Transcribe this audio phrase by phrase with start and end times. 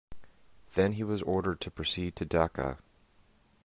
[0.73, 2.79] Then he was ordered to proceed to Dhaka.